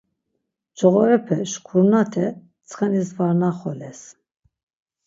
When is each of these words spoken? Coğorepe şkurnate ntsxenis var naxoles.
Coğorepe 0.77 1.37
şkurnate 1.51 2.25
ntsxenis 2.35 3.09
var 3.17 3.33
naxoles. 3.39 4.01